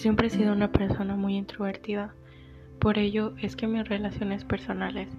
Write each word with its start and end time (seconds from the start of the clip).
Siempre 0.00 0.28
he 0.28 0.30
sido 0.30 0.54
una 0.54 0.72
persona 0.72 1.14
muy 1.14 1.36
introvertida, 1.36 2.14
por 2.78 2.96
ello 2.96 3.34
es 3.36 3.54
que 3.54 3.66
mis 3.66 3.86
relaciones 3.86 4.46
personales 4.46 5.10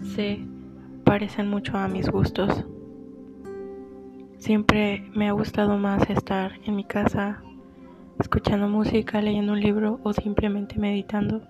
se 0.00 0.40
parecen 1.04 1.50
mucho 1.50 1.76
a 1.76 1.86
mis 1.86 2.08
gustos. 2.08 2.64
Siempre 4.38 5.04
me 5.14 5.28
ha 5.28 5.32
gustado 5.32 5.76
más 5.76 6.08
estar 6.08 6.52
en 6.64 6.76
mi 6.76 6.84
casa, 6.84 7.42
escuchando 8.18 8.68
música, 8.68 9.20
leyendo 9.20 9.52
un 9.52 9.60
libro 9.60 10.00
o 10.02 10.14
simplemente 10.14 10.78
meditando. 10.78 11.42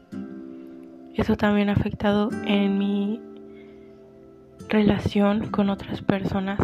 Eso 1.14 1.36
también 1.36 1.68
ha 1.68 1.74
afectado 1.74 2.30
en 2.46 2.78
mi 2.78 3.20
relación 4.68 5.52
con 5.52 5.70
otras 5.70 6.02
personas. 6.02 6.58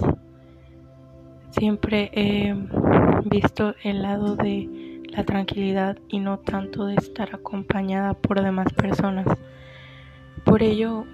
Siempre 1.51 2.11
he 2.13 2.57
visto 3.25 3.77
el 3.85 4.03
lado 4.03 4.35
de 4.35 4.82
la 5.13 5.25
tranquilidad 5.25 5.99
y 6.09 6.21
no 6.21 6.39
tanto 6.39 6.87
de 6.87 6.95
estar 6.95 7.35
acompañada 7.35 8.15
por 8.15 8.43
demás 8.43 8.73
personas. 8.73 9.27
Por 10.45 10.63
ello, 10.63 11.05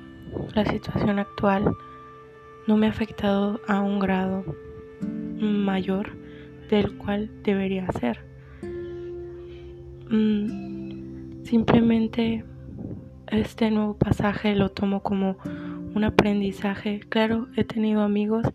la 0.54 0.64
situación 0.64 1.18
actual 1.18 1.74
no 2.66 2.76
me 2.76 2.86
ha 2.86 2.90
afectado 2.90 3.60
a 3.66 3.80
un 3.80 3.98
grado 3.98 4.44
mayor 5.40 6.16
del 6.70 6.96
cual 6.96 7.30
debería 7.42 7.90
ser. 7.92 8.20
Mm, 10.10 11.44
simplemente 11.44 12.44
este 13.26 13.70
nuevo 13.70 13.94
pasaje 13.94 14.54
lo 14.54 14.70
tomo 14.70 15.02
como 15.02 15.36
un 15.94 16.04
aprendizaje. 16.04 17.00
Claro, 17.08 17.48
he 17.56 17.64
tenido 17.64 18.02
amigos 18.02 18.46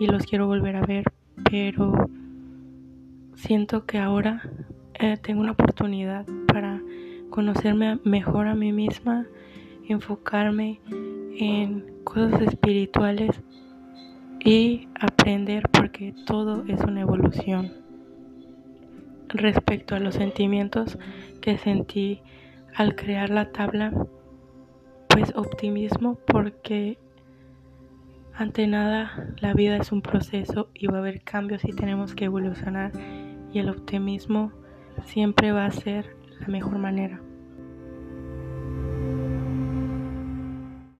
y 0.00 0.06
los 0.06 0.24
quiero 0.24 0.46
volver 0.46 0.76
a 0.76 0.86
ver, 0.86 1.04
pero 1.50 2.08
siento 3.34 3.84
que 3.84 3.98
ahora 3.98 4.42
eh, 4.98 5.16
tengo 5.20 5.40
una 5.40 5.52
oportunidad 5.52 6.26
para 6.46 6.80
conocerme 7.30 7.98
mejor 8.04 8.46
a 8.46 8.54
mí 8.54 8.72
misma, 8.72 9.26
enfocarme 9.88 10.80
en 11.38 11.84
cosas 12.04 12.40
espirituales 12.40 13.42
y 14.40 14.88
aprender 14.98 15.68
porque 15.70 16.14
todo 16.24 16.64
es 16.68 16.80
una 16.82 17.02
evolución. 17.02 17.72
Respecto 19.28 19.94
a 19.94 20.00
los 20.00 20.14
sentimientos 20.14 20.98
que 21.40 21.58
sentí 21.58 22.22
al 22.74 22.94
crear 22.94 23.30
la 23.30 23.52
tabla, 23.52 23.92
pues 25.08 25.34
optimismo 25.36 26.18
porque 26.26 26.98
ante 28.34 28.66
nada 28.66 29.34
la 29.40 29.52
vida 29.52 29.76
es 29.76 29.92
un 29.92 30.02
proceso 30.02 30.68
y 30.74 30.86
va 30.86 30.98
a 30.98 31.00
haber 31.00 31.22
cambios 31.22 31.64
y 31.64 31.72
tenemos 31.72 32.14
que 32.14 32.26
evolucionar 32.26 32.92
y 33.52 33.58
el 33.58 33.68
optimismo 33.68 34.52
siempre 35.04 35.52
va 35.52 35.66
a 35.66 35.70
ser 35.70 36.16
la 36.40 36.48
mejor 36.48 36.78
manera. 36.78 37.20